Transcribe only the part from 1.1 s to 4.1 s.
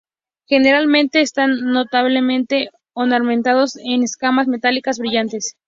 están notablemente ornamentados con